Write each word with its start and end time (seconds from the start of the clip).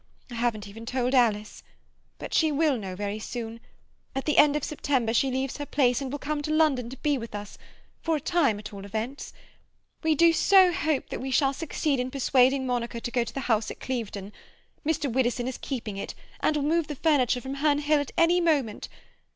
I 0.31 0.33
haven't 0.33 0.67
even 0.67 0.87
told 0.87 1.13
Alice. 1.13 1.61
But 2.17 2.33
she 2.33 2.51
will 2.51 2.75
know 2.75 2.95
very 2.95 3.19
soon. 3.19 3.59
At 4.15 4.25
the 4.25 4.39
end 4.39 4.55
of 4.55 4.63
September 4.63 5.13
she 5.13 5.29
leaves 5.29 5.57
her 5.57 5.65
place, 5.67 6.01
and 6.01 6.11
will 6.11 6.17
come 6.17 6.41
to 6.41 6.51
London 6.51 6.89
to 6.89 6.97
be 6.97 7.19
with 7.19 7.35
us—for 7.35 8.15
a 8.15 8.19
time 8.19 8.57
at 8.57 8.73
all 8.73 8.83
events. 8.83 9.31
We 10.01 10.15
do 10.15 10.33
so 10.33 10.73
hope 10.73 11.09
that 11.09 11.21
we 11.21 11.29
shall 11.29 11.53
succeed 11.53 11.99
in 11.99 12.09
persuading 12.09 12.65
Monica 12.65 12.99
to 12.99 13.11
go 13.11 13.23
to 13.23 13.31
the 13.35 13.41
house 13.41 13.69
at 13.69 13.79
Clevedon. 13.79 14.31
Mr. 14.83 15.07
Widdowson 15.13 15.47
is 15.47 15.59
keeping 15.59 15.97
it, 15.97 16.15
and 16.39 16.55
will 16.57 16.63
move 16.63 16.87
the 16.87 16.95
furniture 16.95 17.39
from 17.39 17.53
Herne 17.61 17.77
Hill 17.77 17.99
at 17.99 18.11
any 18.17 18.41
moment. 18.41 18.89